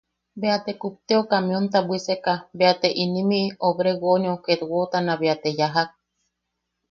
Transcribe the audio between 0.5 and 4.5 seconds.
te kupteo kamionta bwiseka bea te inimi obregóneu